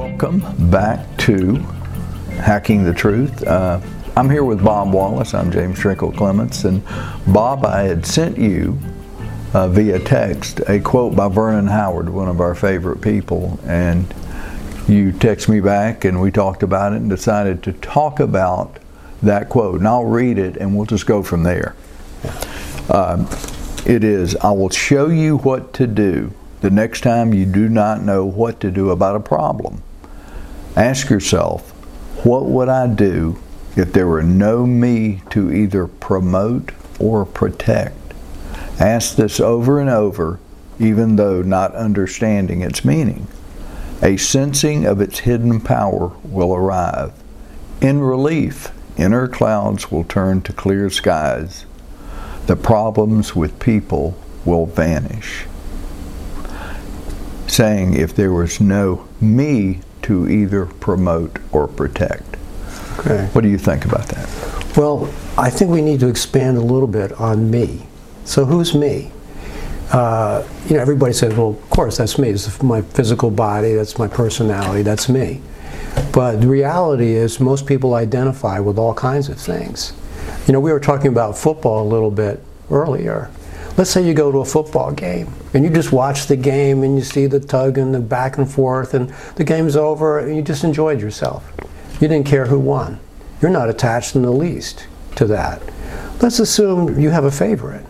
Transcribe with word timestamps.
Welcome 0.00 0.70
back 0.70 1.04
to 1.18 1.56
Hacking 2.38 2.84
the 2.84 2.94
Truth. 2.94 3.46
Uh, 3.46 3.82
I'm 4.16 4.30
here 4.30 4.44
with 4.44 4.64
Bob 4.64 4.94
Wallace. 4.94 5.34
I'm 5.34 5.52
James 5.52 5.78
Trinkle 5.78 6.16
Clements. 6.16 6.64
And 6.64 6.82
Bob, 7.26 7.66
I 7.66 7.82
had 7.82 8.06
sent 8.06 8.38
you 8.38 8.78
uh, 9.52 9.68
via 9.68 9.98
text 9.98 10.62
a 10.68 10.80
quote 10.80 11.14
by 11.14 11.28
Vernon 11.28 11.66
Howard, 11.66 12.08
one 12.08 12.28
of 12.28 12.40
our 12.40 12.54
favorite 12.54 13.02
people. 13.02 13.60
And 13.66 14.06
you 14.88 15.12
text 15.12 15.50
me 15.50 15.60
back 15.60 16.06
and 16.06 16.18
we 16.18 16.30
talked 16.30 16.62
about 16.62 16.94
it 16.94 17.02
and 17.02 17.10
decided 17.10 17.62
to 17.64 17.74
talk 17.74 18.20
about 18.20 18.78
that 19.22 19.50
quote. 19.50 19.80
And 19.80 19.86
I'll 19.86 20.06
read 20.06 20.38
it 20.38 20.56
and 20.56 20.74
we'll 20.74 20.86
just 20.86 21.04
go 21.04 21.22
from 21.22 21.42
there. 21.42 21.76
Um, 22.88 23.28
it 23.84 24.02
is 24.02 24.34
I 24.36 24.50
will 24.52 24.70
show 24.70 25.08
you 25.08 25.36
what 25.36 25.74
to 25.74 25.86
do 25.86 26.32
the 26.62 26.70
next 26.70 27.02
time 27.02 27.34
you 27.34 27.44
do 27.44 27.68
not 27.68 28.00
know 28.00 28.24
what 28.24 28.60
to 28.60 28.70
do 28.70 28.88
about 28.88 29.14
a 29.14 29.20
problem. 29.20 29.82
Ask 30.80 31.10
yourself, 31.10 31.72
what 32.24 32.46
would 32.46 32.70
I 32.70 32.86
do 32.86 33.38
if 33.76 33.92
there 33.92 34.06
were 34.06 34.22
no 34.22 34.64
me 34.64 35.20
to 35.28 35.52
either 35.52 35.86
promote 35.86 36.72
or 36.98 37.26
protect? 37.26 38.14
Ask 38.80 39.14
this 39.14 39.40
over 39.40 39.78
and 39.78 39.90
over, 39.90 40.40
even 40.78 41.16
though 41.16 41.42
not 41.42 41.74
understanding 41.74 42.62
its 42.62 42.82
meaning. 42.82 43.26
A 44.00 44.16
sensing 44.16 44.86
of 44.86 45.02
its 45.02 45.18
hidden 45.18 45.60
power 45.60 46.12
will 46.24 46.54
arrive. 46.54 47.12
In 47.82 48.00
relief, 48.00 48.72
inner 48.96 49.28
clouds 49.28 49.90
will 49.90 50.04
turn 50.04 50.40
to 50.40 50.52
clear 50.54 50.88
skies. 50.88 51.66
The 52.46 52.56
problems 52.56 53.36
with 53.36 53.60
people 53.60 54.16
will 54.46 54.64
vanish 54.64 55.44
saying 57.46 57.94
if 57.94 58.14
there 58.14 58.32
was 58.32 58.60
no 58.60 59.08
me 59.20 59.80
to 60.02 60.28
either 60.28 60.66
promote 60.66 61.38
or 61.52 61.68
protect. 61.68 62.36
Okay. 62.98 63.28
What 63.32 63.42
do 63.42 63.48
you 63.48 63.58
think 63.58 63.84
about 63.84 64.08
that? 64.08 64.76
Well, 64.76 65.12
I 65.36 65.50
think 65.50 65.70
we 65.70 65.82
need 65.82 66.00
to 66.00 66.08
expand 66.08 66.58
a 66.58 66.60
little 66.60 66.88
bit 66.88 67.12
on 67.12 67.50
me. 67.50 67.86
So, 68.24 68.44
who's 68.44 68.74
me? 68.74 69.10
Uh, 69.92 70.46
you 70.68 70.76
know, 70.76 70.80
everybody 70.82 71.12
says, 71.12 71.34
well, 71.34 71.50
of 71.50 71.70
course, 71.70 71.96
that's 71.96 72.18
me. 72.18 72.28
It's 72.28 72.62
my 72.62 72.82
physical 72.82 73.30
body, 73.30 73.74
that's 73.74 73.98
my 73.98 74.06
personality, 74.06 74.82
that's 74.82 75.08
me. 75.08 75.40
But 76.12 76.40
the 76.40 76.46
reality 76.46 77.14
is, 77.14 77.40
most 77.40 77.66
people 77.66 77.94
identify 77.94 78.60
with 78.60 78.78
all 78.78 78.94
kinds 78.94 79.28
of 79.28 79.38
things. 79.38 79.92
You 80.46 80.52
know, 80.52 80.60
we 80.60 80.72
were 80.72 80.80
talking 80.80 81.08
about 81.08 81.36
football 81.36 81.86
a 81.86 81.88
little 81.88 82.10
bit 82.10 82.40
earlier. 82.70 83.30
Let's 83.76 83.90
say 83.90 84.06
you 84.06 84.14
go 84.14 84.30
to 84.30 84.38
a 84.38 84.44
football 84.44 84.92
game 84.92 85.32
and 85.54 85.64
you 85.64 85.70
just 85.70 85.92
watch 85.92 86.26
the 86.26 86.36
game 86.36 86.82
and 86.82 86.96
you 86.96 87.02
see 87.02 87.26
the 87.26 87.40
tug 87.40 87.78
and 87.78 87.94
the 87.94 88.00
back 88.00 88.36
and 88.36 88.50
forth 88.50 88.94
and 88.94 89.08
the 89.36 89.44
game's 89.44 89.76
over 89.76 90.18
and 90.18 90.36
you 90.36 90.42
just 90.42 90.64
enjoyed 90.64 91.00
yourself. 91.00 91.50
You 92.00 92.08
didn't 92.08 92.26
care 92.26 92.46
who 92.46 92.58
won. 92.58 92.98
You're 93.40 93.50
not 93.50 93.70
attached 93.70 94.16
in 94.16 94.22
the 94.22 94.32
least 94.32 94.86
to 95.16 95.24
that. 95.26 95.62
Let's 96.20 96.40
assume 96.40 96.98
you 96.98 97.10
have 97.10 97.24
a 97.24 97.30
favorite, 97.30 97.86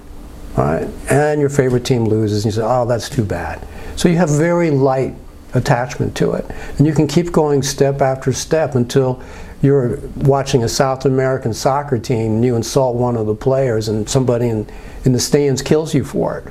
right? 0.57 0.89
And 1.11 1.41
your 1.41 1.51
favorite 1.51 1.85
team 1.85 2.05
loses 2.05 2.45
and 2.45 2.55
you 2.55 2.61
say, 2.61 2.67
oh, 2.67 2.87
that's 2.87 3.09
too 3.09 3.25
bad. 3.25 3.67
So 3.97 4.09
you 4.09 4.17
have 4.17 4.31
very 4.31 4.71
light 4.71 5.15
attachment 5.55 6.17
to 6.17 6.33
it. 6.33 6.45
And 6.79 6.87
you 6.87 6.95
can 6.95 7.07
keep 7.07 7.33
going 7.33 7.63
step 7.63 8.01
after 8.01 8.33
step 8.33 8.75
until 8.75 9.23
you're 9.63 9.99
watching 10.17 10.65
a 10.65 10.69
South 10.69 11.05
American 11.05 11.53
soccer 11.53 11.99
team 11.99 12.37
and 12.37 12.45
you 12.45 12.57
insult 12.57 12.97
one 12.97 13.17
of 13.17 13.27
the 13.27 13.35
players 13.35 13.89
and 13.89 14.09
somebody 14.09 14.49
in, 14.49 14.67
in 15.05 15.13
the 15.13 15.21
stands 15.21 15.61
kills 15.61 15.95
you 15.95 16.05
for 16.05 16.39
it, 16.39 16.45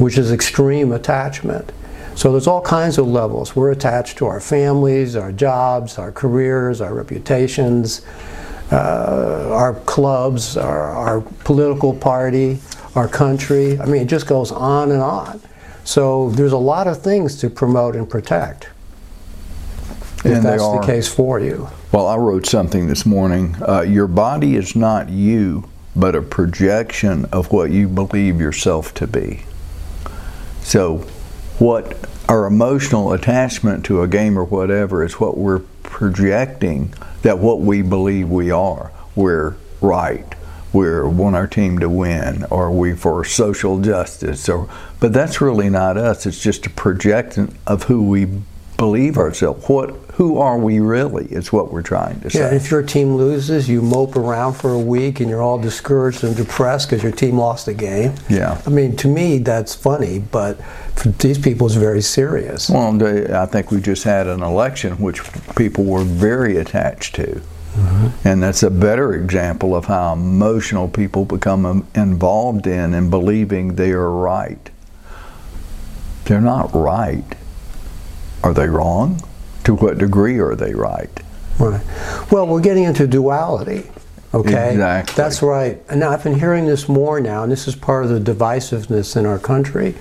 which 0.00 0.16
is 0.16 0.32
extreme 0.32 0.92
attachment. 0.92 1.72
So 2.14 2.32
there's 2.32 2.46
all 2.46 2.62
kinds 2.62 2.98
of 2.98 3.06
levels. 3.06 3.54
We're 3.54 3.70
attached 3.70 4.18
to 4.18 4.26
our 4.26 4.40
families, 4.40 5.14
our 5.14 5.30
jobs, 5.30 5.98
our 5.98 6.10
careers, 6.10 6.80
our 6.80 6.94
reputations, 6.94 8.04
uh, 8.72 9.50
our 9.52 9.74
clubs, 9.74 10.56
our, 10.56 10.90
our 10.90 11.20
political 11.20 11.94
party, 11.94 12.58
our 12.94 13.08
country. 13.08 13.78
I 13.78 13.86
mean, 13.86 14.02
it 14.02 14.08
just 14.08 14.26
goes 14.26 14.50
on 14.50 14.90
and 14.90 15.00
on. 15.00 15.40
So 15.88 16.28
there's 16.28 16.52
a 16.52 16.58
lot 16.58 16.86
of 16.86 17.00
things 17.00 17.36
to 17.36 17.48
promote 17.48 17.96
and 17.96 18.06
protect. 18.06 18.68
If 20.18 20.26
And 20.26 20.44
that's 20.44 20.62
the 20.62 20.82
case 20.84 21.08
for 21.08 21.40
you. 21.40 21.70
Well, 21.92 22.06
I 22.06 22.16
wrote 22.16 22.44
something 22.44 22.88
this 22.88 23.06
morning. 23.06 23.56
Uh, 23.66 23.80
your 23.80 24.06
body 24.06 24.56
is 24.56 24.76
not 24.76 25.08
you, 25.08 25.66
but 25.96 26.14
a 26.14 26.20
projection 26.20 27.24
of 27.32 27.50
what 27.52 27.70
you 27.70 27.88
believe 27.88 28.38
yourself 28.38 28.92
to 28.94 29.06
be. 29.06 29.44
So, 30.60 31.06
what 31.58 31.96
our 32.28 32.44
emotional 32.44 33.14
attachment 33.14 33.86
to 33.86 34.02
a 34.02 34.08
game 34.08 34.38
or 34.38 34.44
whatever 34.44 35.02
is 35.02 35.18
what 35.18 35.38
we're 35.38 35.60
projecting 35.84 36.92
that 37.22 37.38
what 37.38 37.60
we 37.60 37.80
believe 37.80 38.28
we 38.28 38.50
are. 38.50 38.92
We're 39.16 39.56
right. 39.80 40.34
We 40.72 41.00
want 41.02 41.36
our 41.36 41.46
team 41.46 41.78
to 41.78 41.88
win, 41.88 42.44
or 42.50 42.70
we 42.70 42.94
for 42.94 43.24
social 43.24 43.80
justice, 43.80 44.48
or 44.48 44.68
but 45.00 45.12
that's 45.12 45.40
really 45.40 45.70
not 45.70 45.96
us. 45.96 46.26
It's 46.26 46.42
just 46.42 46.66
a 46.66 46.70
projection 46.70 47.56
of 47.66 47.84
who 47.84 48.02
we 48.02 48.28
believe 48.78 49.18
ourselves. 49.18 49.68
What, 49.68 49.90
who 50.14 50.38
are 50.38 50.56
we 50.56 50.80
really? 50.80 51.26
Is 51.26 51.52
what 51.52 51.70
we're 51.72 51.82
trying 51.82 52.20
to 52.20 52.30
say. 52.30 52.38
Yeah, 52.38 52.54
if 52.54 52.70
your 52.70 52.82
team 52.82 53.16
loses, 53.16 53.68
you 53.68 53.82
mope 53.82 54.16
around 54.16 54.54
for 54.54 54.72
a 54.72 54.78
week 54.78 55.20
and 55.20 55.28
you're 55.28 55.42
all 55.42 55.58
discouraged 55.58 56.24
and 56.24 56.34
depressed 56.34 56.88
because 56.88 57.02
your 57.02 57.12
team 57.12 57.36
lost 57.36 57.68
a 57.68 57.74
game. 57.74 58.14
Yeah. 58.30 58.60
I 58.64 58.70
mean, 58.70 58.96
to 58.96 59.08
me, 59.08 59.38
that's 59.38 59.74
funny, 59.74 60.20
but 60.20 60.62
for 60.94 61.08
these 61.10 61.38
people, 61.38 61.66
it's 61.66 61.76
very 61.76 62.00
serious. 62.00 62.70
Well, 62.70 63.02
I 63.34 63.46
think 63.46 63.70
we 63.70 63.80
just 63.80 64.04
had 64.04 64.26
an 64.26 64.42
election 64.42 64.94
which 64.94 65.20
people 65.56 65.84
were 65.84 66.04
very 66.04 66.56
attached 66.56 67.16
to. 67.16 67.42
And 68.24 68.42
that's 68.42 68.62
a 68.62 68.70
better 68.70 69.14
example 69.14 69.74
of 69.76 69.84
how 69.84 70.12
emotional 70.12 70.88
people 70.88 71.24
become 71.24 71.86
involved 71.94 72.66
in 72.66 72.94
and 72.94 73.10
believing 73.10 73.76
they 73.76 73.92
are 73.92 74.10
right. 74.10 74.70
They're 76.24 76.40
not 76.40 76.74
right. 76.74 77.24
Are 78.42 78.52
they 78.52 78.68
wrong? 78.68 79.22
To 79.64 79.74
what 79.74 79.98
degree 79.98 80.38
are 80.38 80.54
they 80.54 80.74
right? 80.74 81.10
Right. 81.58 81.84
Well, 82.30 82.46
we're 82.46 82.60
getting 82.60 82.84
into 82.84 83.06
duality. 83.06 83.90
Okay. 84.34 84.72
Exactly. 84.72 85.14
That's 85.16 85.42
right. 85.42 85.82
And 85.88 86.00
now 86.00 86.10
I've 86.10 86.22
been 86.22 86.38
hearing 86.38 86.66
this 86.66 86.88
more 86.88 87.20
now, 87.20 87.42
and 87.42 87.50
this 87.50 87.66
is 87.66 87.74
part 87.74 88.04
of 88.04 88.10
the 88.10 88.20
divisiveness 88.20 89.16
in 89.16 89.26
our 89.26 89.38
country. 89.38 89.94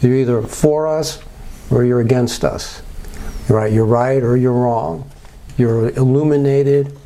You're 0.00 0.16
either 0.16 0.42
for 0.42 0.86
us 0.86 1.20
or 1.70 1.84
you're 1.84 2.00
against 2.00 2.44
us. 2.44 2.82
Right. 3.48 3.72
You're 3.72 3.86
right 3.86 4.22
or 4.22 4.36
you're 4.36 4.52
wrong. 4.52 5.10
You're 5.58 5.90
illuminated 5.90 6.96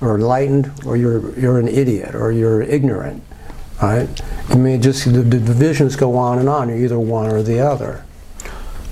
or 0.00 0.16
enlightened 0.16 0.72
or 0.84 0.96
you're 0.96 1.38
you're 1.38 1.58
an 1.58 1.68
idiot 1.68 2.14
or 2.14 2.32
you're 2.32 2.62
ignorant. 2.62 3.22
Right. 3.82 4.08
I 4.48 4.54
mean, 4.54 4.80
just 4.80 5.04
the, 5.04 5.20
the 5.20 5.38
divisions 5.38 5.96
go 5.96 6.16
on 6.16 6.38
and 6.38 6.48
on. 6.48 6.68
You're 6.68 6.78
either 6.78 6.98
one 6.98 7.30
or 7.30 7.42
the 7.42 7.60
other. 7.60 8.04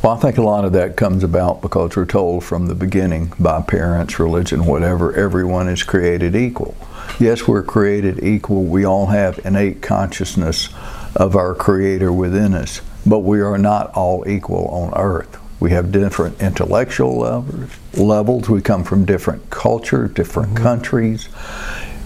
Well, 0.02 0.12
I 0.12 0.20
think 0.20 0.36
a 0.36 0.42
lot 0.42 0.66
of 0.66 0.74
that 0.74 0.98
comes 0.98 1.24
about 1.24 1.62
because 1.62 1.96
we're 1.96 2.04
told 2.04 2.44
from 2.44 2.66
the 2.66 2.74
beginning 2.74 3.32
by 3.40 3.62
parents, 3.62 4.18
religion, 4.18 4.66
whatever, 4.66 5.14
everyone 5.14 5.66
is 5.66 5.82
created 5.82 6.36
equal. 6.36 6.76
Yes, 7.18 7.48
we're 7.48 7.62
created 7.62 8.22
equal. 8.22 8.64
We 8.64 8.84
all 8.84 9.06
have 9.06 9.40
innate 9.46 9.80
consciousness 9.80 10.68
of 11.16 11.36
our 11.36 11.54
Creator 11.54 12.12
within 12.12 12.52
us, 12.52 12.82
but 13.06 13.20
we 13.20 13.40
are 13.40 13.56
not 13.56 13.94
all 13.94 14.28
equal 14.28 14.66
on 14.66 14.92
earth. 14.94 15.38
We 15.60 15.70
have 15.70 15.92
different 15.92 16.40
intellectual 16.40 17.18
levels. 17.18 17.70
levels. 17.96 18.48
We 18.48 18.60
come 18.60 18.84
from 18.84 19.04
different 19.04 19.50
cultures, 19.50 20.12
different 20.12 20.54
mm-hmm. 20.54 20.62
countries. 20.62 21.28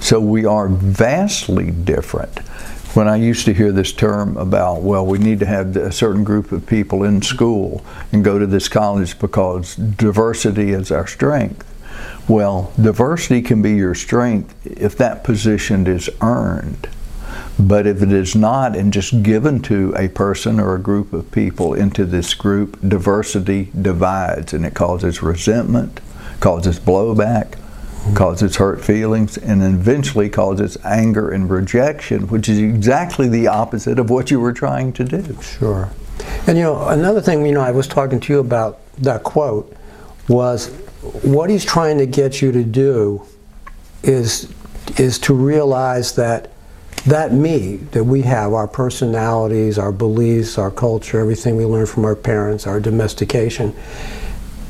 So 0.01 0.21
we 0.21 0.45
are 0.45 0.69
vastly 0.69 1.71
different. 1.71 2.39
When 2.95 3.09
I 3.09 3.17
used 3.17 3.45
to 3.47 3.55
hear 3.55 3.71
this 3.71 3.93
term 3.93 4.37
about, 4.37 4.83
well, 4.83 5.05
we 5.05 5.19
need 5.19 5.41
to 5.41 5.47
have 5.47 5.77
a 5.77 5.93
certain 5.93 6.25
group 6.25 6.53
of 6.53 6.67
people 6.67 7.05
in 7.05 7.21
school 7.21 7.85
and 8.13 8.25
go 8.25 8.39
to 8.39 8.47
this 8.47 8.69
college 8.69 9.19
because 9.19 9.77
diversity 9.77 10.71
is 10.71 10.91
our 10.91 11.07
strength. 11.07 11.67
Well, 12.29 12.73
diversity 12.81 13.43
can 13.43 13.63
be 13.63 13.73
your 13.73 13.95
strength 13.95 14.55
if 14.67 14.97
that 14.99 15.25
position 15.25 15.87
is 15.87 16.09
earned. 16.21 16.89
But 17.59 17.87
if 17.87 18.03
it 18.03 18.13
is 18.13 18.37
not 18.37 18.77
and 18.77 18.93
just 18.93 19.23
given 19.23 19.61
to 19.63 19.93
a 19.97 20.09
person 20.09 20.61
or 20.61 20.77
a 20.77 20.81
group 20.81 21.13
of 21.13 21.31
people 21.33 21.75
into 21.75 22.05
this 22.05 22.33
group, 22.35 22.79
diversity 22.87 23.71
divides 23.81 24.53
and 24.53 24.65
it 24.65 24.75
causes 24.75 25.23
resentment, 25.23 26.01
causes 26.39 26.79
blowback, 26.79 27.59
causes 28.15 28.57
hurt 28.57 28.85
feelings, 28.85 29.37
and 29.37 29.63
eventually 29.63 30.29
causes 30.29 30.77
anger 30.85 31.31
and 31.31 31.51
rejection, 31.51 32.29
which 32.29 32.49
is 32.49 32.59
exactly 32.59 33.29
the 33.29 33.49
opposite 33.49 33.99
of 33.99 34.09
what 34.09 34.31
you 34.31 34.39
were 34.39 34.53
trying 34.53 34.93
to 34.93 35.05
do. 35.05 35.37
Sure. 35.43 35.91
And 36.47 36.57
you 36.57 36.65
know, 36.65 36.89
another 36.89 37.21
thing, 37.21 37.45
you 37.45 37.53
know, 37.53 37.61
I 37.61 37.73
was 37.73 37.89
talking 37.89 38.21
to 38.21 38.33
you 38.33 38.39
about 38.39 38.81
that 38.99 39.25
quote 39.25 39.77
was 40.29 40.69
what 41.23 41.51
he's 41.51 41.65
trying 41.65 41.99
to 41.99 42.07
get 42.07 42.41
you 42.41 42.53
to 42.53 42.63
do 42.63 43.27
is 44.03 44.53
is 44.97 45.19
to 45.19 45.35
realize 45.35 46.15
that 46.15 46.51
that 47.05 47.33
me 47.33 47.77
that 47.93 48.05
we 48.05 48.23
have, 48.23 48.53
our 48.53 48.69
personalities, 48.69 49.79
our 49.79 49.93
beliefs, 49.93 50.59
our 50.59 50.71
culture, 50.71 51.21
everything 51.21 51.57
we 51.57 51.65
learn 51.65 51.87
from 51.87 52.05
our 52.05 52.17
parents, 52.17 52.67
our 52.67 52.81
domestication, 52.81 53.75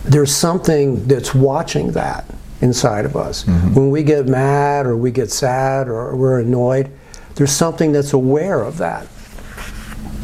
there's 0.05 0.35
something 0.35 1.07
that's 1.07 1.35
watching 1.35 1.93
that 1.93 2.25
inside 2.61 3.05
of 3.05 3.17
us. 3.17 3.45
Mm-hmm. 3.45 3.75
When 3.75 3.91
we 3.91 4.03
get 4.03 4.27
mad 4.27 4.87
or 4.87 4.97
we 4.97 5.11
get 5.11 5.31
sad 5.31 5.89
or 5.89 6.17
we're 6.17 6.41
annoyed, 6.41 6.91
there's 7.35 7.53
something 7.53 7.93
that's 7.93 8.13
aware 8.13 8.63
of 8.63 8.79
that 8.79 9.07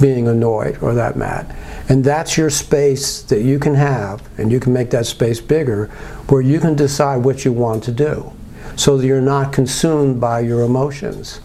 being 0.01 0.27
annoyed 0.27 0.83
or 0.83 0.95
that 0.95 1.17
mad. 1.17 1.55
And 1.89 2.03
that's 2.03 2.37
your 2.37 2.51
space 2.51 3.23
that 3.23 3.43
you 3.43 3.59
can 3.59 3.75
have, 3.75 4.27
and 4.39 4.51
you 4.51 4.59
can 4.59 4.73
make 4.73 4.91
that 4.91 5.07
space 5.07 5.41
bigger, 5.41 5.87
where 6.29 6.41
you 6.41 6.59
can 6.59 6.75
decide 6.75 7.19
what 7.19 7.45
you 7.45 7.53
want 7.53 7.85
to 7.85 7.93
do 7.93 8.33
so 8.77 8.97
that 8.97 9.07
you're 9.07 9.21
not 9.21 9.53
consumed 9.53 10.21
by 10.21 10.41
your 10.41 10.63
emotions. 10.63 11.41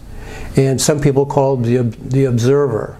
And 0.56 0.80
some 0.80 1.00
people 1.00 1.26
call 1.26 1.60
it 1.60 1.64
the, 1.64 1.78
the 1.82 2.24
observer. 2.24 2.98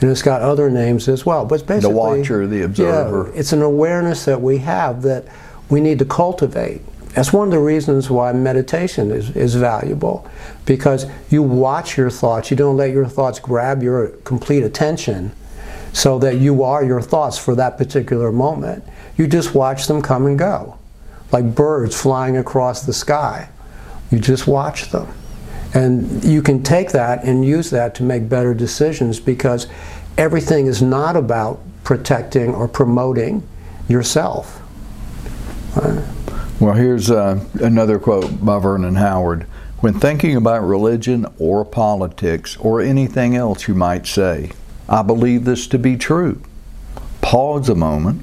And 0.00 0.10
it's 0.10 0.22
got 0.22 0.40
other 0.42 0.70
names 0.70 1.08
as 1.08 1.26
well. 1.26 1.44
But 1.44 1.56
it's 1.56 1.64
basically 1.64 1.92
The 1.92 1.98
watcher, 1.98 2.46
the 2.46 2.62
observer. 2.62 3.30
Yeah, 3.30 3.38
it's 3.38 3.52
an 3.52 3.62
awareness 3.62 4.24
that 4.24 4.40
we 4.40 4.58
have 4.58 5.02
that 5.02 5.26
we 5.68 5.80
need 5.80 5.98
to 5.98 6.04
cultivate. 6.04 6.82
That's 7.14 7.32
one 7.32 7.48
of 7.48 7.50
the 7.50 7.58
reasons 7.58 8.08
why 8.08 8.32
meditation 8.32 9.10
is, 9.10 9.34
is 9.36 9.56
valuable 9.56 10.28
because 10.64 11.06
you 11.28 11.42
watch 11.42 11.96
your 11.96 12.08
thoughts. 12.08 12.50
You 12.50 12.56
don't 12.56 12.76
let 12.76 12.92
your 12.92 13.06
thoughts 13.06 13.40
grab 13.40 13.82
your 13.82 14.08
complete 14.24 14.62
attention 14.62 15.32
so 15.92 16.18
that 16.20 16.36
you 16.36 16.62
are 16.62 16.84
your 16.84 17.02
thoughts 17.02 17.36
for 17.36 17.56
that 17.56 17.76
particular 17.76 18.30
moment. 18.30 18.84
You 19.16 19.26
just 19.26 19.54
watch 19.54 19.86
them 19.88 20.02
come 20.02 20.26
and 20.26 20.38
go, 20.38 20.78
like 21.32 21.54
birds 21.54 22.00
flying 22.00 22.36
across 22.36 22.86
the 22.86 22.92
sky. 22.92 23.48
You 24.10 24.20
just 24.20 24.46
watch 24.46 24.90
them. 24.90 25.08
And 25.72 26.24
you 26.24 26.42
can 26.42 26.62
take 26.62 26.90
that 26.92 27.24
and 27.24 27.44
use 27.44 27.70
that 27.70 27.94
to 27.96 28.02
make 28.02 28.28
better 28.28 28.54
decisions 28.54 29.20
because 29.20 29.68
everything 30.18 30.66
is 30.66 30.82
not 30.82 31.16
about 31.16 31.60
protecting 31.84 32.54
or 32.54 32.66
promoting 32.66 33.46
yourself. 33.88 34.60
Right? 35.76 36.04
Well, 36.60 36.74
here's 36.74 37.10
uh, 37.10 37.44
another 37.60 37.98
quote 37.98 38.44
by 38.44 38.58
Vernon 38.58 38.96
Howard. 38.96 39.44
When 39.78 39.98
thinking 39.98 40.36
about 40.36 40.62
religion 40.62 41.26
or 41.38 41.64
politics 41.64 42.56
or 42.58 42.82
anything 42.82 43.34
else 43.34 43.66
you 43.66 43.74
might 43.74 44.06
say, 44.06 44.50
I 44.88 45.02
believe 45.02 45.44
this 45.44 45.66
to 45.68 45.78
be 45.78 45.96
true. 45.96 46.42
Pause 47.22 47.70
a 47.70 47.74
moment 47.74 48.22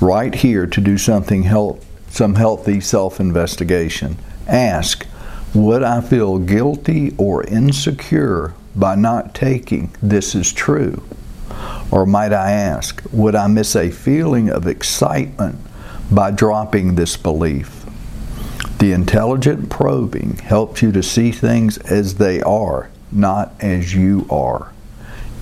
right 0.00 0.34
here 0.34 0.66
to 0.66 0.80
do 0.80 0.96
something 0.96 1.42
help, 1.42 1.84
some 2.08 2.36
healthy 2.36 2.80
self-investigation. 2.80 4.16
Ask, 4.46 5.06
would 5.54 5.82
I 5.82 6.00
feel 6.00 6.38
guilty 6.38 7.14
or 7.18 7.44
insecure 7.44 8.54
by 8.76 8.94
not 8.94 9.34
taking 9.34 9.94
this 10.00 10.34
is 10.34 10.52
true? 10.52 11.02
Or 11.90 12.06
might 12.06 12.32
I 12.32 12.52
ask, 12.52 13.02
would 13.12 13.34
I 13.34 13.48
miss 13.48 13.74
a 13.74 13.90
feeling 13.90 14.48
of 14.48 14.66
excitement 14.66 15.58
by 16.10 16.30
dropping 16.30 16.94
this 16.94 17.16
belief? 17.16 17.84
The 18.78 18.92
intelligent 18.92 19.68
probing 19.68 20.36
helps 20.36 20.82
you 20.82 20.92
to 20.92 21.02
see 21.02 21.32
things 21.32 21.78
as 21.78 22.14
they 22.14 22.40
are, 22.42 22.88
not 23.10 23.52
as 23.60 23.94
you 23.94 24.26
are. 24.30 24.72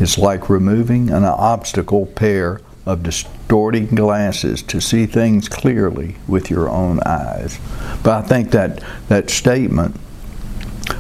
It's 0.01 0.17
like 0.17 0.49
removing 0.49 1.11
an 1.11 1.25
obstacle 1.25 2.07
pair 2.07 2.61
of 2.89 3.03
distorting 3.03 3.87
glasses 3.87 4.63
to 4.63 4.81
see 4.81 5.05
things 5.05 5.49
clearly 5.49 6.17
with 6.27 6.51
your 6.51 6.71
own 6.71 7.01
eyes. 7.01 7.59
But 8.03 8.25
I 8.25 8.27
think 8.27 8.51
that 8.53 8.83
that 9.09 9.29
statement, 9.29 9.95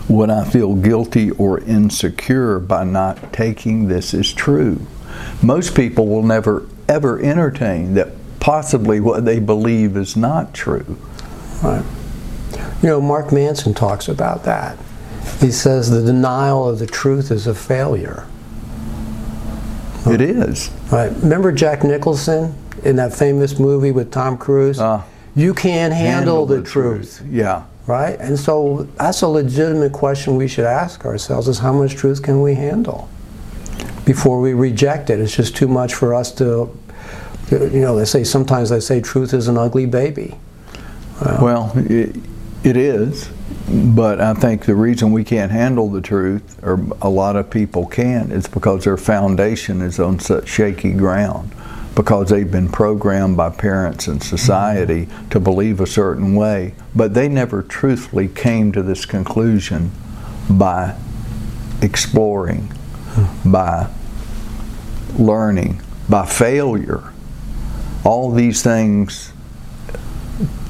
would 0.06 0.28
I 0.28 0.44
feel 0.44 0.74
guilty 0.74 1.30
or 1.32 1.60
insecure 1.60 2.58
by 2.58 2.84
not 2.84 3.32
taking 3.32 3.88
this 3.88 4.12
is 4.12 4.34
true? 4.34 4.86
Most 5.42 5.74
people 5.74 6.06
will 6.06 6.22
never 6.22 6.68
ever 6.88 7.20
entertain 7.20 7.94
that 7.94 8.08
possibly 8.38 9.00
what 9.00 9.24
they 9.24 9.38
believe 9.38 9.96
is 9.96 10.16
not 10.16 10.54
true. 10.54 10.98
Right. 11.62 11.84
You 12.82 12.88
know, 12.88 13.00
Mark 13.00 13.32
Manson 13.32 13.74
talks 13.74 14.08
about 14.08 14.44
that. 14.44 14.78
He 15.40 15.50
says 15.50 15.90
the 15.90 16.02
denial 16.02 16.68
of 16.68 16.78
the 16.78 16.86
truth 16.86 17.30
is 17.30 17.46
a 17.46 17.54
failure. 17.54 18.26
It 20.06 20.20
is. 20.20 20.70
Right. 20.90 21.12
Remember 21.22 21.52
Jack 21.52 21.84
Nicholson 21.84 22.54
in 22.84 22.96
that 22.96 23.14
famous 23.14 23.58
movie 23.58 23.90
with 23.90 24.10
Tom 24.10 24.38
Cruise? 24.38 24.78
Uh, 24.78 25.02
you 25.34 25.54
can't 25.54 25.92
handle, 25.92 26.46
the, 26.46 26.62
truth. 26.62 27.22
Yeah. 27.28 27.64
Right? 27.86 28.18
And 28.20 28.38
so 28.38 28.88
that's 28.96 29.22
a 29.22 29.28
legitimate 29.28 29.92
question 29.92 30.36
we 30.36 30.48
should 30.48 30.64
ask 30.64 31.04
ourselves 31.04 31.48
is 31.48 31.58
how 31.58 31.72
much 31.72 31.94
truth 31.94 32.22
can 32.22 32.42
we 32.42 32.54
handle 32.54 33.08
before 34.04 34.40
we 34.40 34.52
reject 34.52 35.10
it? 35.10 35.20
It's 35.20 35.34
just 35.34 35.56
too 35.56 35.68
much 35.68 35.94
for 35.94 36.14
us 36.14 36.32
to 36.36 36.76
you 37.50 37.80
know, 37.80 37.96
they 37.96 38.04
say 38.04 38.24
sometimes 38.24 38.70
they 38.70 38.80
say 38.80 39.00
truth 39.00 39.32
is 39.32 39.48
an 39.48 39.56
ugly 39.56 39.86
baby. 39.86 40.36
Well, 41.20 41.42
well 41.42 41.72
it, 41.76 42.16
it 42.64 42.76
is, 42.76 43.30
but 43.68 44.20
I 44.20 44.34
think 44.34 44.64
the 44.64 44.74
reason 44.74 45.12
we 45.12 45.24
can't 45.24 45.52
handle 45.52 45.88
the 45.88 46.00
truth, 46.00 46.58
or 46.62 46.80
a 47.02 47.08
lot 47.08 47.36
of 47.36 47.50
people 47.50 47.86
can't, 47.86 48.32
is 48.32 48.46
because 48.46 48.84
their 48.84 48.96
foundation 48.96 49.82
is 49.82 50.00
on 50.00 50.18
such 50.18 50.48
shaky 50.48 50.92
ground. 50.92 51.54
Because 51.94 52.28
they've 52.30 52.50
been 52.50 52.68
programmed 52.68 53.36
by 53.36 53.50
parents 53.50 54.06
and 54.06 54.22
society 54.22 55.08
to 55.30 55.40
believe 55.40 55.80
a 55.80 55.86
certain 55.86 56.36
way, 56.36 56.74
but 56.94 57.14
they 57.14 57.28
never 57.28 57.60
truthfully 57.62 58.28
came 58.28 58.70
to 58.72 58.84
this 58.84 59.04
conclusion 59.04 59.90
by 60.48 60.96
exploring, 61.82 62.72
by 63.44 63.88
learning, 65.18 65.82
by 66.08 66.24
failure 66.24 67.12
all 68.04 68.30
these 68.30 68.62
things 68.62 69.32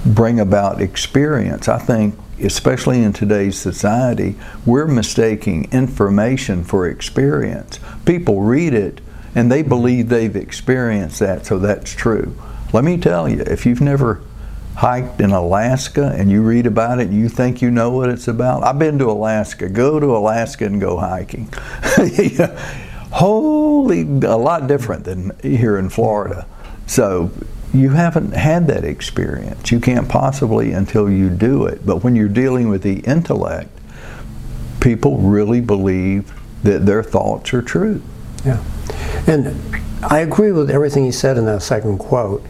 bring 0.09 0.41
about 0.41 0.81
experience. 0.81 1.69
I 1.69 1.79
think, 1.79 2.15
especially 2.43 3.03
in 3.03 3.13
today's 3.13 3.59
society, 3.59 4.37
we're 4.65 4.87
mistaking 4.87 5.71
information 5.73 6.65
for 6.65 6.89
experience. 6.89 7.79
People 8.05 8.43
read 8.43 8.75
it 8.75 9.01
and 9.35 9.53
they 9.53 9.63
believe 9.63 10.09
they've 10.09 10.35
experienced 10.35 11.21
that, 11.21 11.47
so 11.47 11.59
that's 11.59 11.95
true. 11.95 12.35
Let 12.73 12.85
me 12.85 12.97
tell 12.99 13.29
you, 13.29 13.43
if 13.43 13.67
you've 13.67 13.81
never 13.81 14.23
hiked 14.77 15.21
in 15.21 15.31
Alaska 15.31 16.15
and 16.17 16.31
you 16.31 16.43
read 16.43 16.67
about 16.67 17.01
it 17.01 17.09
and 17.09 17.17
you 17.17 17.29
think 17.29 17.61
you 17.61 17.71
know 17.71 17.91
what 17.91 18.09
it's 18.09 18.29
about, 18.29 18.63
I've 18.63 18.79
been 18.79 18.99
to 18.99 19.11
Alaska. 19.11 19.69
Go 19.69 20.01
to 20.01 20.17
Alaska 20.17 20.67
and 20.67 20.81
go 20.81 20.97
hiking. 20.99 21.53
Holy, 23.11 24.03
a 24.03 24.37
lot 24.37 24.67
different 24.67 25.05
than 25.05 25.33
here 25.43 25.79
in 25.79 25.89
Florida. 25.89 26.47
So 26.87 27.31
you 27.75 27.91
haven't 27.91 28.33
had 28.33 28.67
that 28.69 28.85
experience. 28.85 29.71
You 29.71 29.81
can't 29.81 30.09
possibly 30.09 30.73
until 30.73 31.11
you 31.11 31.29
do 31.29 31.67
it. 31.67 31.85
But 31.85 32.03
when 32.03 32.17
you're 32.17 32.29
dealing 32.29 32.69
with 32.69 32.83
the 32.83 33.01
intellect, 33.01 33.71
people 34.81 35.19
really 35.19 35.61
believe 35.61 36.33
that 36.63 36.87
their 36.87 37.03
thoughts 37.03 37.53
are 37.53 37.63
true. 37.63 38.03
Yeah. 38.45 38.63
And 39.27 39.61
I 40.03 40.21
agree 40.21 40.53
with 40.53 40.71
everything 40.71 41.05
he 41.05 41.13
said 41.13 41.37
in 41.37 41.45
that 41.47 41.63
second 41.63 41.99
quote, 41.99 42.45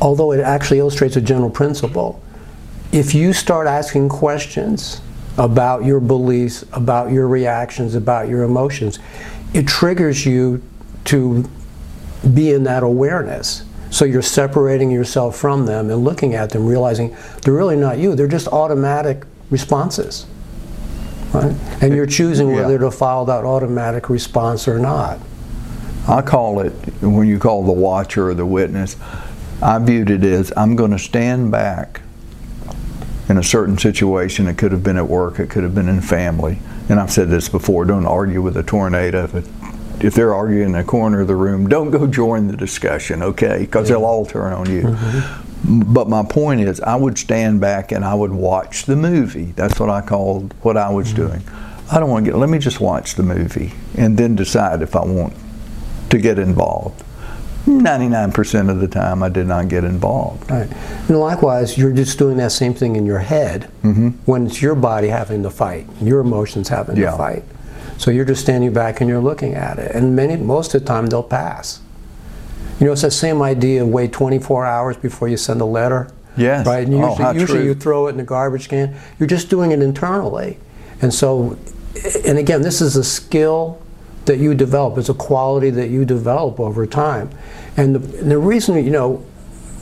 although 0.00 0.32
it 0.32 0.40
actually 0.40 0.78
illustrates 0.78 1.16
a 1.16 1.20
general 1.20 1.50
principle. 1.50 2.22
If 2.92 3.14
you 3.14 3.32
start 3.32 3.66
asking 3.66 4.08
questions 4.08 5.00
about 5.38 5.84
your 5.84 6.00
beliefs, 6.00 6.64
about 6.72 7.12
your 7.12 7.28
reactions, 7.28 7.94
about 7.94 8.28
your 8.28 8.42
emotions, 8.42 8.98
it 9.52 9.68
triggers 9.68 10.24
you 10.24 10.62
to 11.04 11.48
be 12.32 12.52
in 12.52 12.64
that 12.64 12.82
awareness. 12.82 13.65
So 13.90 14.04
you're 14.04 14.22
separating 14.22 14.90
yourself 14.90 15.36
from 15.36 15.66
them 15.66 15.90
and 15.90 16.04
looking 16.04 16.34
at 16.34 16.50
them, 16.50 16.66
realizing 16.66 17.16
they're 17.42 17.54
really 17.54 17.76
not 17.76 17.98
you. 17.98 18.14
They're 18.14 18.26
just 18.26 18.48
automatic 18.48 19.24
responses. 19.50 20.26
Right? 21.32 21.54
And 21.80 21.94
you're 21.94 22.06
choosing 22.06 22.52
whether 22.52 22.72
yeah. 22.72 22.78
to 22.78 22.90
follow 22.90 23.26
that 23.26 23.44
automatic 23.44 24.08
response 24.08 24.66
or 24.66 24.78
not. 24.78 25.20
I 26.08 26.22
call 26.22 26.60
it, 26.60 26.72
when 27.02 27.26
you 27.26 27.38
call 27.38 27.64
the 27.64 27.72
watcher 27.72 28.28
or 28.28 28.34
the 28.34 28.46
witness, 28.46 28.96
I 29.60 29.78
viewed 29.78 30.10
it 30.10 30.22
as 30.22 30.52
I'm 30.56 30.76
going 30.76 30.92
to 30.92 30.98
stand 30.98 31.50
back 31.50 32.02
in 33.28 33.38
a 33.38 33.42
certain 33.42 33.76
situation. 33.76 34.46
It 34.46 34.56
could 34.56 34.72
have 34.72 34.84
been 34.84 34.96
at 34.96 35.08
work, 35.08 35.40
it 35.40 35.50
could 35.50 35.64
have 35.64 35.74
been 35.74 35.88
in 35.88 36.00
family. 36.00 36.58
And 36.88 37.00
I've 37.00 37.10
said 37.10 37.28
this 37.28 37.48
before 37.48 37.84
don't 37.84 38.06
argue 38.06 38.40
with 38.40 38.56
a 38.56 38.62
tornado 38.62 39.24
if 39.24 39.34
it 39.34 39.44
if 40.00 40.14
they're 40.14 40.34
arguing 40.34 40.66
in 40.66 40.72
the 40.72 40.84
corner 40.84 41.20
of 41.20 41.26
the 41.26 41.34
room, 41.34 41.68
don't 41.68 41.90
go 41.90 42.06
join 42.06 42.48
the 42.48 42.56
discussion, 42.56 43.22
okay? 43.22 43.58
Because 43.60 43.88
yeah. 43.88 43.96
they'll 43.96 44.04
all 44.04 44.26
turn 44.26 44.52
on 44.52 44.70
you. 44.70 44.82
Mm-hmm. 44.82 45.92
But 45.92 46.08
my 46.08 46.22
point 46.22 46.60
is, 46.60 46.80
I 46.80 46.96
would 46.96 47.18
stand 47.18 47.60
back 47.60 47.92
and 47.92 48.04
I 48.04 48.14
would 48.14 48.32
watch 48.32 48.84
the 48.84 48.96
movie. 48.96 49.52
That's 49.56 49.80
what 49.80 49.90
I 49.90 50.00
called 50.00 50.54
what 50.62 50.76
I 50.76 50.90
was 50.90 51.08
mm-hmm. 51.08 51.26
doing. 51.26 51.42
I 51.90 52.00
don't 52.00 52.10
want 52.10 52.24
to 52.26 52.32
get, 52.32 52.38
let 52.38 52.50
me 52.50 52.58
just 52.58 52.80
watch 52.80 53.14
the 53.14 53.22
movie 53.22 53.72
and 53.96 54.18
then 54.18 54.36
decide 54.36 54.82
if 54.82 54.94
I 54.96 55.04
want 55.04 55.34
to 56.10 56.18
get 56.18 56.38
involved. 56.38 57.02
99% 57.66 58.70
of 58.70 58.78
the 58.78 58.86
time, 58.86 59.22
I 59.24 59.28
did 59.28 59.46
not 59.48 59.68
get 59.68 59.82
involved. 59.82 60.48
Right. 60.50 60.70
And 61.08 61.18
likewise, 61.18 61.76
you're 61.76 61.92
just 61.92 62.16
doing 62.16 62.36
that 62.36 62.52
same 62.52 62.74
thing 62.74 62.94
in 62.94 63.04
your 63.06 63.18
head 63.18 63.70
mm-hmm. 63.82 64.10
when 64.24 64.46
it's 64.46 64.62
your 64.62 64.76
body 64.76 65.08
having 65.08 65.42
to 65.42 65.50
fight, 65.50 65.86
your 66.00 66.20
emotions 66.20 66.68
having 66.68 66.96
yeah. 66.96 67.10
to 67.10 67.16
fight. 67.16 67.44
So 67.98 68.10
you're 68.10 68.24
just 68.24 68.42
standing 68.42 68.72
back 68.72 69.00
and 69.00 69.08
you're 69.08 69.20
looking 69.20 69.54
at 69.54 69.78
it. 69.78 69.94
And 69.94 70.14
many, 70.14 70.36
most 70.36 70.74
of 70.74 70.82
the 70.82 70.86
time, 70.86 71.06
they'll 71.06 71.22
pass. 71.22 71.80
You 72.78 72.86
know, 72.86 72.92
it's 72.92 73.02
that 73.02 73.12
same 73.12 73.40
idea 73.40 73.82
of 73.82 73.88
wait 73.88 74.12
24 74.12 74.66
hours 74.66 74.96
before 74.96 75.28
you 75.28 75.36
send 75.36 75.60
a 75.60 75.64
letter. 75.64 76.10
Yes. 76.36 76.66
Right? 76.66 76.86
And 76.86 76.94
Oh, 76.96 77.08
usually, 77.08 77.24
how 77.24 77.32
usually 77.32 77.64
you 77.64 77.74
throw 77.74 78.06
it 78.06 78.10
in 78.10 78.16
the 78.18 78.22
garbage 78.22 78.68
can. 78.68 78.94
You're 79.18 79.26
just 79.26 79.48
doing 79.48 79.70
it 79.70 79.80
internally. 79.80 80.58
And 81.00 81.12
so, 81.12 81.58
and 82.24 82.38
again, 82.38 82.62
this 82.62 82.80
is 82.80 82.96
a 82.96 83.04
skill 83.04 83.80
that 84.26 84.38
you 84.38 84.54
develop. 84.54 84.98
It's 84.98 85.08
a 85.08 85.14
quality 85.14 85.70
that 85.70 85.88
you 85.88 86.04
develop 86.04 86.60
over 86.60 86.86
time. 86.86 87.30
And 87.76 87.96
the, 87.96 88.18
and 88.18 88.30
the 88.30 88.38
reason, 88.38 88.84
you 88.84 88.90
know, 88.90 89.24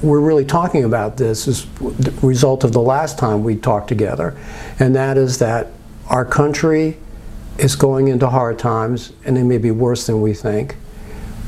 we're 0.02 0.20
really 0.20 0.44
talking 0.44 0.84
about 0.84 1.16
this 1.16 1.48
is 1.48 1.64
the 1.80 2.12
result 2.22 2.62
of 2.62 2.72
the 2.72 2.80
last 2.80 3.18
time 3.18 3.42
we 3.42 3.56
talked 3.56 3.88
together, 3.88 4.36
and 4.78 4.94
that 4.94 5.16
is 5.16 5.38
that 5.38 5.68
our 6.08 6.24
country 6.24 6.98
is 7.58 7.76
going 7.76 8.08
into 8.08 8.28
hard 8.28 8.58
times, 8.58 9.12
and 9.24 9.36
they 9.36 9.42
may 9.42 9.58
be 9.58 9.70
worse 9.70 10.06
than 10.06 10.20
we 10.20 10.34
think. 10.34 10.76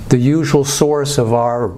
The 0.09 0.19
usual 0.19 0.65
source 0.65 1.19
of 1.19 1.33
our 1.33 1.77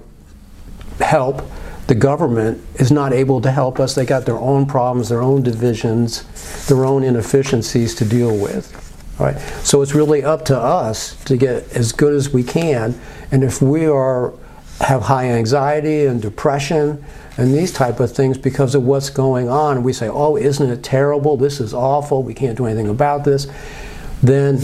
help, 1.01 1.43
the 1.87 1.95
government, 1.95 2.63
is 2.75 2.91
not 2.91 3.13
able 3.13 3.41
to 3.41 3.51
help 3.51 3.81
us. 3.81 3.95
They 3.95 4.05
got 4.05 4.27
their 4.27 4.37
own 4.37 4.67
problems, 4.67 5.09
their 5.09 5.23
own 5.23 5.43
divisions, 5.43 6.25
their 6.67 6.85
own 6.85 7.03
inefficiencies 7.03 7.95
to 7.97 8.05
deal 8.05 8.37
with. 8.37 8.85
Right? 9.19 9.39
So 9.65 9.83
it's 9.83 9.95
really 9.95 10.23
up 10.23 10.45
to 10.47 10.57
us 10.57 11.17
to 11.25 11.37
get 11.37 11.73
as 11.75 11.93
good 11.93 12.13
as 12.13 12.31
we 12.31 12.45
can. 12.45 13.01
And 13.33 13.43
if 13.43 13.61
we 13.61 13.87
are 13.87 14.33
have 14.81 15.03
high 15.03 15.27
anxiety 15.31 16.07
and 16.07 16.23
depression 16.23 17.05
and 17.37 17.53
these 17.53 17.73
type 17.73 17.99
of 17.99 18.13
things 18.13 18.39
because 18.39 18.77
of 18.77 18.85
what's 18.85 19.11
going 19.11 19.49
on, 19.49 19.83
we 19.83 19.93
say, 19.93 20.09
"Oh, 20.09 20.37
isn't 20.37 20.71
it 20.71 20.83
terrible? 20.83 21.37
This 21.37 21.61
is 21.61 21.75
awful. 21.75 22.23
We 22.23 22.35
can't 22.35 22.57
do 22.57 22.67
anything 22.67 22.89
about 22.89 23.25
this." 23.25 23.49
Then 24.23 24.61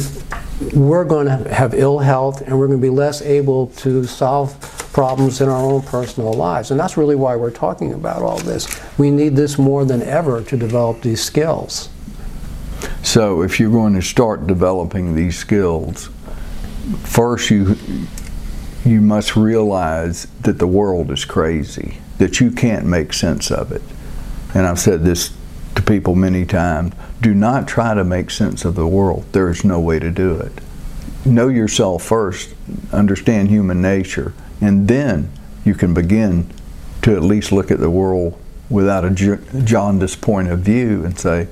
we're 0.72 1.04
going 1.04 1.26
to 1.26 1.52
have 1.52 1.74
ill 1.74 1.98
health 1.98 2.40
and 2.42 2.58
we're 2.58 2.66
going 2.66 2.80
to 2.80 2.82
be 2.82 2.90
less 2.90 3.22
able 3.22 3.68
to 3.68 4.04
solve 4.04 4.58
problems 4.92 5.40
in 5.40 5.48
our 5.48 5.60
own 5.60 5.82
personal 5.82 6.32
lives. 6.32 6.70
And 6.70 6.78
that's 6.78 6.96
really 6.96 7.16
why 7.16 7.36
we're 7.36 7.50
talking 7.50 7.92
about 7.92 8.22
all 8.22 8.38
this. 8.38 8.80
We 8.98 9.10
need 9.10 9.36
this 9.36 9.58
more 9.58 9.84
than 9.84 10.02
ever 10.02 10.42
to 10.42 10.56
develop 10.56 11.02
these 11.02 11.22
skills. 11.22 11.88
So 13.02 13.42
if 13.42 13.58
you're 13.58 13.70
going 13.70 13.94
to 13.94 14.02
start 14.02 14.46
developing 14.46 15.14
these 15.14 15.36
skills, 15.36 16.10
first 17.02 17.50
you 17.50 17.76
you 18.84 19.00
must 19.00 19.34
realize 19.34 20.26
that 20.42 20.58
the 20.58 20.66
world 20.66 21.10
is 21.10 21.24
crazy, 21.24 21.98
that 22.18 22.38
you 22.38 22.50
can't 22.50 22.84
make 22.84 23.14
sense 23.14 23.50
of 23.50 23.72
it. 23.72 23.80
And 24.54 24.66
I've 24.66 24.78
said 24.78 25.04
this 25.04 25.32
to 25.74 25.82
people 25.82 26.14
many 26.14 26.44
times, 26.44 26.94
do 27.20 27.34
not 27.34 27.66
try 27.66 27.94
to 27.94 28.04
make 28.04 28.30
sense 28.30 28.64
of 28.64 28.74
the 28.74 28.86
world. 28.86 29.24
There 29.32 29.48
is 29.48 29.64
no 29.64 29.80
way 29.80 29.98
to 29.98 30.10
do 30.10 30.38
it. 30.38 30.52
Know 31.24 31.48
yourself 31.48 32.02
first, 32.02 32.54
understand 32.92 33.48
human 33.48 33.80
nature, 33.80 34.34
and 34.60 34.86
then 34.88 35.30
you 35.64 35.74
can 35.74 35.94
begin 35.94 36.50
to 37.02 37.16
at 37.16 37.22
least 37.22 37.52
look 37.52 37.70
at 37.70 37.80
the 37.80 37.90
world 37.90 38.38
without 38.70 39.04
a 39.04 39.10
jaundiced 39.10 40.20
point 40.20 40.48
of 40.48 40.60
view 40.60 41.04
and 41.04 41.18
say, 41.18 41.48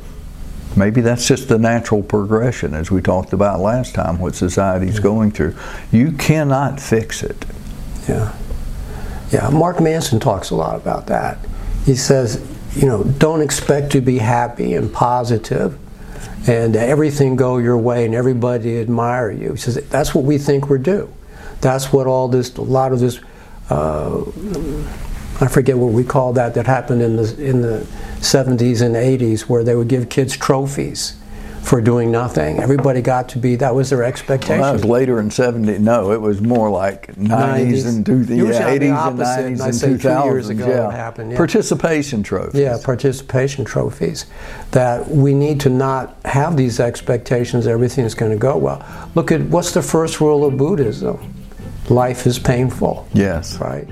maybe 0.76 1.00
that's 1.00 1.26
just 1.26 1.48
the 1.48 1.58
natural 1.58 2.02
progression, 2.02 2.74
as 2.74 2.90
we 2.90 3.00
talked 3.00 3.32
about 3.32 3.60
last 3.60 3.94
time, 3.94 4.18
what 4.18 4.34
society's 4.34 4.98
going 4.98 5.30
through. 5.30 5.54
You 5.90 6.12
cannot 6.12 6.80
fix 6.80 7.22
it. 7.22 7.44
Yeah. 8.08 8.34
Yeah, 9.30 9.48
Mark 9.48 9.80
Manson 9.80 10.20
talks 10.20 10.50
a 10.50 10.54
lot 10.54 10.76
about 10.76 11.06
that. 11.06 11.38
He 11.86 11.94
says, 11.94 12.46
you 12.74 12.86
know, 12.86 13.04
don't 13.04 13.42
expect 13.42 13.92
to 13.92 14.00
be 14.00 14.18
happy 14.18 14.74
and 14.74 14.92
positive 14.92 15.78
and 16.48 16.74
everything 16.74 17.36
go 17.36 17.58
your 17.58 17.76
way 17.76 18.04
and 18.04 18.14
everybody 18.14 18.80
admire 18.80 19.30
you. 19.30 19.52
He 19.52 19.56
says, 19.58 19.76
that's 19.88 20.14
what 20.14 20.24
we 20.24 20.38
think 20.38 20.68
we're 20.68 20.78
due. 20.78 21.12
That's 21.60 21.92
what 21.92 22.06
all 22.06 22.28
this, 22.28 22.56
a 22.56 22.62
lot 22.62 22.92
of 22.92 23.00
this, 23.00 23.20
uh, 23.70 24.20
I 25.40 25.48
forget 25.48 25.76
what 25.76 25.92
we 25.92 26.04
call 26.04 26.32
that, 26.34 26.54
that 26.54 26.66
happened 26.66 27.02
in 27.02 27.16
the, 27.16 27.44
in 27.44 27.62
the 27.62 27.86
70s 28.18 28.82
and 28.82 28.96
80s 28.96 29.42
where 29.42 29.62
they 29.62 29.74
would 29.74 29.88
give 29.88 30.08
kids 30.08 30.36
trophies 30.36 31.16
for 31.62 31.80
doing 31.80 32.10
nothing. 32.10 32.58
Everybody 32.58 33.00
got 33.00 33.28
to 33.30 33.38
be, 33.38 33.56
that 33.56 33.74
was 33.74 33.90
their 33.90 34.02
expectation. 34.02 34.60
Well, 34.60 34.72
that 34.72 34.82
was 34.82 34.84
later 34.84 35.20
in 35.20 35.30
70. 35.30 35.78
No, 35.78 36.12
it 36.12 36.20
was 36.20 36.40
more 36.40 36.68
like 36.68 37.14
90s, 37.16 37.86
and 37.86 38.04
two, 38.04 38.22
yeah, 38.22 38.68
80s 38.68 39.08
and 39.08 39.18
90s 39.18 39.64
and 39.64 39.74
say 39.74 39.88
2000s. 39.94 40.58
yeah. 40.58 40.90
happened, 40.90 41.30
yeah. 41.30 41.36
Participation 41.36 42.22
trophies. 42.22 42.60
Yeah, 42.60 42.78
participation 42.82 43.64
trophies. 43.64 44.26
That 44.72 45.08
we 45.08 45.34
need 45.34 45.60
to 45.60 45.70
not 45.70 46.16
have 46.24 46.56
these 46.56 46.80
expectations 46.80 47.66
everything's 47.66 48.14
going 48.14 48.32
to 48.32 48.38
go 48.38 48.56
well. 48.56 48.84
Look 49.14 49.30
at 49.32 49.40
what's 49.42 49.72
the 49.72 49.82
first 49.82 50.20
rule 50.20 50.44
of 50.44 50.56
Buddhism? 50.56 51.18
Life 51.88 52.26
is 52.26 52.38
painful, 52.38 53.08
Yes. 53.12 53.58
right? 53.58 53.86